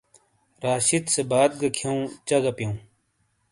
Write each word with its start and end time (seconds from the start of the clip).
راشد 0.63 1.03
سے 1.13 1.21
بات 1.31 1.51
گہ 1.59 1.69
کھِیَوں 1.75 2.01
چَہ 2.27 2.37
گہ 2.43 2.51
پِیوں۔ 2.57 2.75